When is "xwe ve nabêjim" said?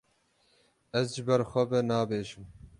1.51-2.45